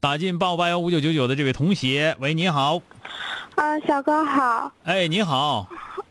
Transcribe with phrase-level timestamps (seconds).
[0.00, 2.80] 打进八五八幺五九九九的这位同学，喂，你好。
[3.56, 4.70] 啊，小哥好。
[4.84, 5.68] 哎，你好。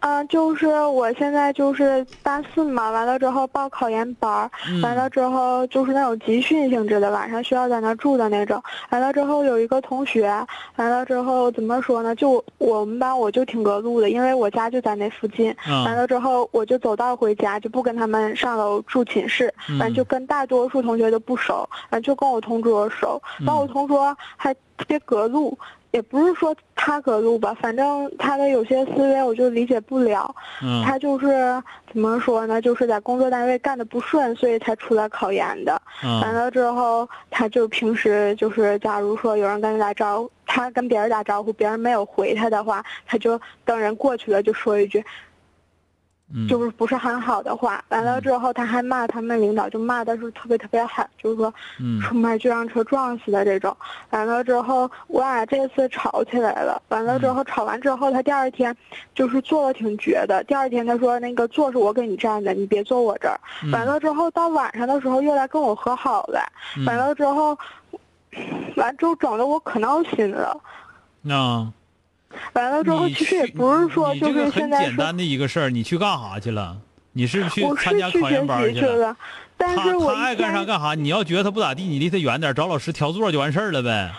[0.00, 4.48] 嗯，就是我现在就是大四嘛，完了之后报考研班
[4.82, 8.62] 完了之后就是那种集训性质的，晚上需要在那住的那种。
[8.90, 10.30] 完了之后有一个同学，
[10.76, 12.14] 完了之后怎么说呢？
[12.14, 15.54] 就我们班我就挺隔路的，因为我家就在那附近。
[15.66, 23.20] 完了之后我就走道回家，就不跟他们上楼住寝室，完就跟大多数同学都不熟，完就跟我同桌熟。
[23.46, 25.58] 完我同桌还特别隔路。
[25.90, 30.34] 也不是说他隔路吧，反正他的有些思维我就理解不了。
[30.62, 31.26] 嗯，他就是
[31.90, 32.60] 怎么说呢？
[32.60, 35.80] 就是在工作单位干的不顺，所以才出来考研的。
[36.04, 45.02] 嗯，完了之后，他就平时就是，假如说有人跟他打招呼，他跟别人打招呼，别人没有回他的话，他就等人过去了就说一句。
[46.46, 51.52] 就是不是很好的话，完了之后他还骂他们领导，就骂的是特别特别狠，就是说
[52.02, 53.74] 出门就让车撞死的这种。
[54.10, 58.76] 完了之后我俩这次吵起来了，完了之后吵完之后他第二天
[59.14, 60.44] 就是坐的挺绝的。
[60.44, 63.40] 第二天他说那个坐是我给你占的，你别坐我这儿。
[63.72, 66.40] 完了之后到晚上的时候又来跟我和好了，
[66.84, 67.58] 完了之后，
[68.76, 70.60] 完之后整的我可闹心了。
[71.22, 71.72] 那。
[72.52, 75.70] 完了之后，其实也不是说就是很简单的一个事儿。
[75.70, 76.76] 你去干啥去了？
[77.12, 79.16] 你是去参加考研班去了？
[79.56, 80.94] 但是我他爱干啥干啥。
[80.94, 84.12] 你要觉得他不咋地，你离他远点，找老师调座就完事儿了呗。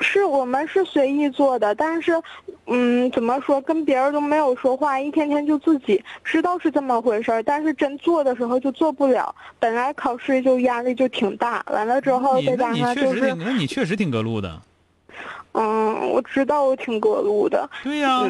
[0.00, 2.20] 是我们是随意做的，但是，
[2.66, 9.32] 嗯，怎么说，跟别人都没有说话，一天天就自己知道是这么回事儿，但是真做的时候就做不了。
[9.60, 14.60] 本来考试就压力就挺大，完了之后再加上就是，那你确实挺隔路的。
[15.52, 17.68] 嗯，我知道我挺隔路的。
[17.82, 18.22] 对呀，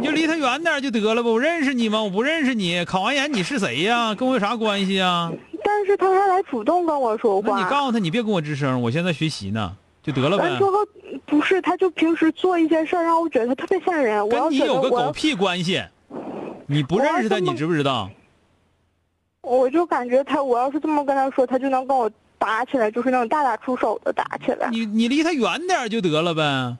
[0.00, 1.28] 你就离他远点就得了吧。
[1.28, 2.02] 我认识你吗？
[2.02, 2.82] 我不认识你。
[2.86, 4.14] 考完研你是谁呀？
[4.14, 5.30] 跟我有啥关系啊？
[5.62, 7.56] 但是他还来主动跟我说话。
[7.58, 10.56] 那你告诉他，你别跟我吱声，我现在学习呢，就得了呗。
[10.58, 10.78] 说个
[11.26, 14.26] 不是，他就平时做一些事儿，让我觉得他特别吓人。
[14.28, 15.82] 跟你有个狗屁关系？
[16.66, 18.08] 你不认识他，你知不知道？
[19.42, 22.10] 我就感觉他，我要是这么跟他说，他就能跟我。
[22.44, 26.76] 打起来就是那种大打出手的打起来，你你离他远点就得了呗。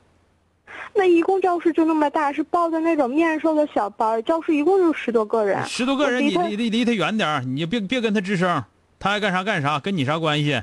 [0.92, 5.64] 那一共教室就那么大，是报的那种面授的小班，教室一共就十多个人。
[5.66, 8.62] 十多个人，你离离离他远点你就别别跟他吱声，
[8.98, 10.62] 他爱干啥干啥，跟你啥关系？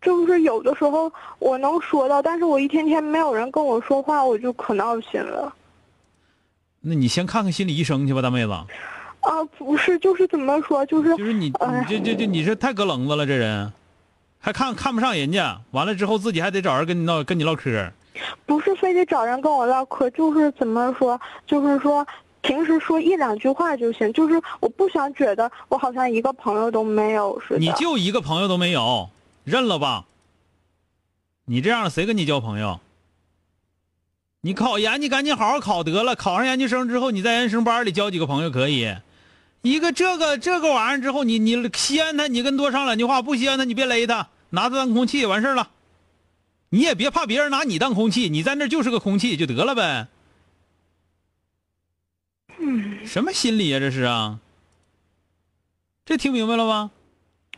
[0.00, 5.52] 就是有的时候我能说到，但是我一天天没有人跟我说话，我就可闹心了。
[6.80, 8.52] 那你先看看心理医生去吧，大妹子。
[9.26, 11.52] 啊，不是，就是怎么说，就是就是你，你
[11.88, 13.72] 这这这，你是太隔棱子了，这人，
[14.38, 17.92] 还看看不上人家，完了之后自己还得找人跟你唠跟你唠嗑。
[18.46, 22.06] 不是非得找人跟我唠嗑，就是怎么说，就是说
[22.40, 27.58] 平时说一两句话就行，就是我不想觉得我好像一个朋友都没有似的。
[27.58, 29.10] 你就一个朋友都没有，
[29.42, 30.04] 认了吧。
[31.46, 32.78] 你这样谁跟你交朋友？
[34.42, 38.94] 你考研，你赶紧好好考得了，考上研究生之后，你在研究生班里交几个朋友可以。
[39.66, 45.70] 一个这个这个玩意儿之后，你你稀罕他，你跟多上两句话；不稀罕他，你别勒他，拿他当空气完事了。
[46.68, 50.06] 你也别怕别人拿你当空气，你在那就是个空气就得了呗。
[52.58, 53.80] 嗯，什么心理呀？
[53.80, 54.38] 这是啊。
[56.04, 56.92] 这听明白了吗？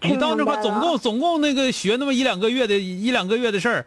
[0.00, 3.86] 你到那块总共总共那个学那么一两个月的一两个月的事儿，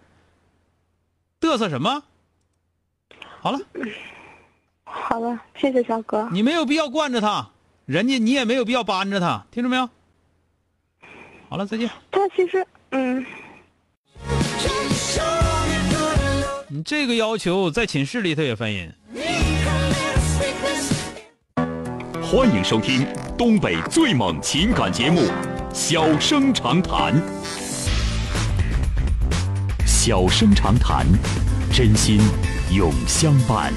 [1.39, 2.03] 嘚瑟什么？
[3.39, 3.59] 好了。
[4.83, 6.29] 好了，谢谢小哥。
[6.31, 7.49] 你没有必要惯着他。
[7.91, 9.89] 人家你也没有必要扳着他，听着没有？
[11.49, 11.89] 好了，再见。
[12.09, 13.25] 他其实，嗯，
[16.69, 18.95] 你这个要求在寝室里头也烦人。
[22.23, 23.05] 欢迎收听
[23.37, 25.23] 东北最猛情感节目
[25.73, 27.13] 《小生长谈》。
[29.85, 31.05] 小声长谈，
[31.73, 32.21] 真心
[32.73, 33.73] 永相伴。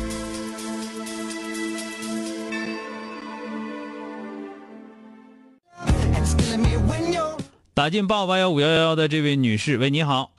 [7.74, 10.30] 打进八五八幺五幺幺幺的这位女士，喂，你好。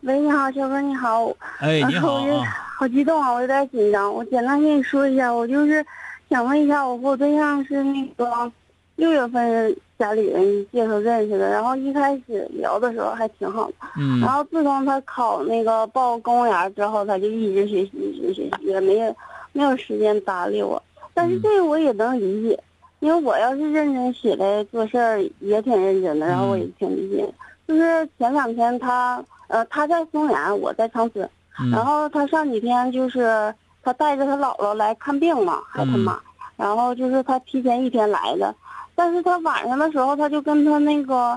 [0.00, 1.32] 喂，你好，小哥，你好。
[1.60, 2.44] 哎，你好啊。
[2.76, 4.12] 好激动啊，我有点紧张。
[4.12, 5.86] 我简单跟你说一下，我就是
[6.28, 8.50] 想问一下，我和我对象是那个
[8.96, 13.74] 六月份家里人介绍认识的，然后一开始聊的时候还挺好的。
[13.96, 14.18] 嗯。
[14.18, 19.16] 然后自从他考那个报公务员之后，他就一直学习，一直学习，也没有
[19.52, 20.82] 没有时间搭理我。
[21.14, 22.60] 但是这个我也能理解。
[23.02, 27.28] 因为我要是认真起来做事儿，也挺认真的，然后我也挺理解。
[27.66, 31.28] 就是前两天他，呃，他在松原，我在长春，
[31.72, 33.52] 然后他上几天就是
[33.82, 36.20] 他带着他姥姥来看病嘛，还他妈，
[36.56, 38.54] 然后就是他提前一天来的，
[38.94, 41.36] 但是他晚上的时候他就跟他那个，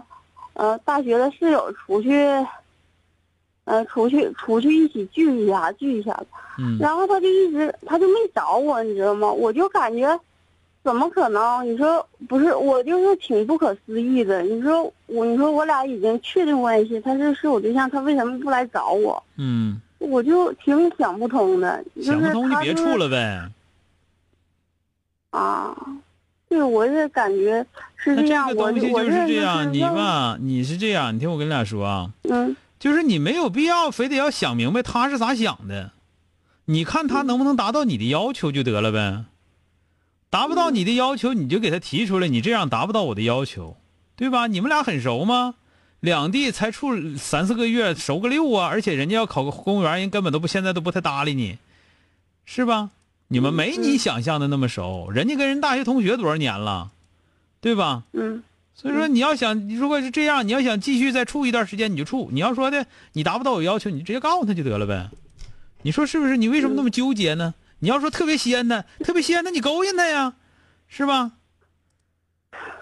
[0.54, 2.24] 呃，大学的室友出去，
[3.64, 6.28] 呃，出去出去一起聚一下，聚一下子，
[6.80, 9.32] 然后他就一直他就没找我，你知道吗？
[9.32, 10.20] 我就感觉。
[10.86, 11.68] 怎么可能？
[11.68, 14.44] 你说不是我，就是挺不可思议的。
[14.44, 19.22] 你说我，你说我俩已经确定关系，他是是我对象，他为什么不来找我？
[19.38, 21.84] 嗯，我就挺想不通的。
[22.04, 23.50] 想不通就别处了呗。
[25.32, 25.76] 啊，
[26.48, 27.66] 对，我是感觉
[27.96, 28.48] 是这样。
[28.48, 32.12] 这个东西就是这样，你吧，你是这样，你听我跟你俩说啊。
[32.30, 32.56] 嗯。
[32.78, 35.94] 就是你没有必要非得要想明白他是咋想的，
[36.66, 39.24] 你看他能不能达到你的要求就得了呗。
[40.36, 42.28] 达不到你的要求，你就给他提出来。
[42.28, 43.78] 你这样达不到我的要求，
[44.18, 44.48] 对吧？
[44.48, 45.56] 你们俩很熟吗？
[46.02, 48.68] 两地才处三四个月，熟个六啊！
[48.68, 51.58] 而且人家要考个公务员，人根本都不现在都不太搭理你，
[52.46, 52.90] 是吧？
[53.30, 55.10] 你们没你想象的那么熟。
[55.10, 56.92] 人家跟人大学同学多少年了，
[57.62, 58.04] 对吧？
[58.12, 58.44] 嗯。
[58.74, 62.28] 所以说你要想，如果是这样，你要想继续再处一段时间，你就处。
[62.34, 65.10] 你要说的你达不到我要求，你直接告诉他就得了呗。
[65.84, 66.36] 你说是不是？
[66.36, 67.54] 你为什么那么纠结呢？
[67.86, 70.34] 你要说特别稀罕的，特别稀罕的，你勾引他呀，
[70.88, 71.34] 是吧？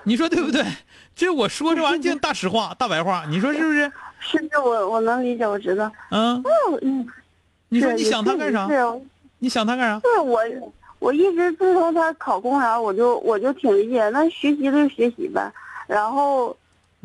[0.06, 0.64] 你说对不对？
[1.14, 3.92] 这我说这玩意儿大实话、大白话，你说是不是？
[4.22, 5.92] 是是，我我能理解，我知道。
[6.10, 6.42] 嗯。
[6.84, 7.06] 嗯。
[7.68, 8.66] 你说你想他干啥？
[9.40, 10.00] 你想他干啥？
[10.00, 10.40] 是我，
[11.00, 15.52] 我一直自从他考公务员，我就我就挺理解，那学习就学习呗，
[15.86, 16.56] 然后。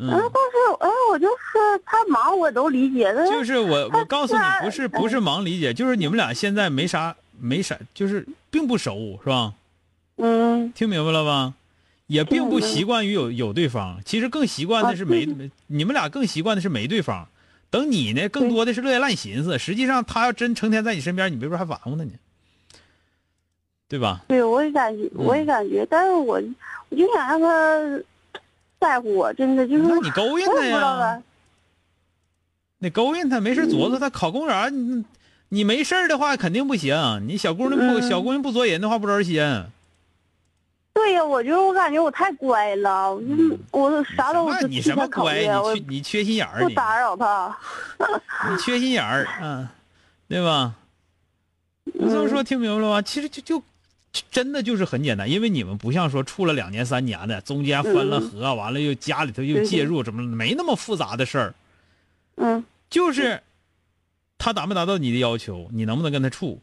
[0.00, 0.30] 嗯，但是
[0.78, 3.12] 哎，我就是他忙，我都理解。
[3.28, 9.54] 就是我，我告诉你，不是不是忙理解，就是你们俩现在没啥没啥，就是并不熟，是吧？
[10.16, 11.54] 嗯，听明白了吧？
[12.06, 17.28] 也并不习惯于有有对方，其实更习惯的是没没，你们俩更习惯的是没对方。
[17.70, 19.58] 等你呢，更多的是乐意烂寻思。
[19.58, 22.10] 实际上，他要真成天在你身边，你没准还玩乎他呢，
[23.88, 24.24] 对吧？
[24.28, 26.42] 对，我也感觉，我也感觉，但是我
[26.88, 28.02] 我就想让他。
[28.80, 29.82] 在乎我，真的就是。
[29.82, 31.20] 那你勾引他呀？
[32.78, 35.04] 你勾引他，没事琢磨他考公务员，
[35.48, 37.26] 你你没事的话肯定不行。
[37.26, 39.42] 你小姑娘不小姑娘不作人的话不招心。
[40.94, 43.22] 对呀，我就我感觉我太乖了，我
[43.70, 45.40] 我啥都你什么乖？
[45.40, 47.56] 你缺你缺心眼儿，不打扰他。
[48.50, 49.68] 你缺心眼儿，嗯，
[50.28, 50.74] 对吧？
[51.84, 53.02] 你这么说听明白了吗？
[53.02, 53.62] 其实就就。
[54.30, 61.54] 真的就是很简单，因为你们不像说处了两年三年的，中间分了合，完了又家里头又介入，怎么没那么复杂的事儿？
[62.36, 63.40] 嗯，就是
[64.38, 66.62] 他达没达到你的要求，你能不能跟他处？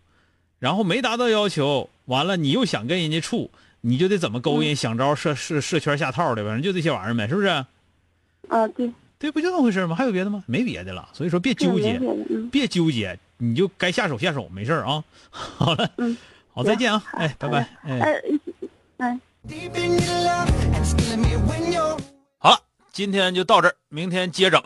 [0.57, 3.51] 然后没达到要求，完了你又想跟人家处，
[3.81, 7.47] 你就得怎么勾引，想招设设设圈下套的，反正就这些玩意儿呗，是不是？
[7.47, 9.95] 啊，对，对，不就那么回事吗？
[9.95, 10.43] 还有别的吗？
[10.47, 11.09] 没别的了。
[11.13, 11.99] 所以说别纠结，
[12.51, 15.03] 别纠结，你就该下手下手，没事啊。
[15.29, 15.91] 好了。
[15.97, 16.15] 嗯。
[16.57, 17.03] 好，再见啊！
[17.11, 17.69] 哎，拜拜！
[17.83, 17.99] 哎，
[18.95, 19.19] 哎，
[22.39, 22.57] 好了，
[22.93, 24.63] 今天就到这儿，明天接整。